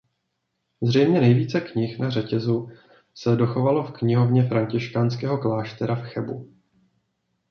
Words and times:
Zřejmě 0.83 1.21
nejvíce 1.21 1.61
knih 1.61 1.99
na 1.99 2.09
řetězu 2.09 2.69
se 3.15 3.35
dochovalo 3.35 3.83
v 3.83 3.91
knihovně 3.91 4.47
františkánského 4.47 5.37
kláštera 5.37 5.95
v 5.95 6.01
Chebu. 6.03 6.49